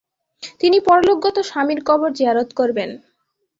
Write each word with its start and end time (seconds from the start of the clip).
তিনি 0.59 0.77
পরলোকগত 0.87 1.37
স্বামীর 1.49 1.79
কবর 1.89 2.09
যেয়ারত 2.13 2.49
করবেন। 2.53 2.89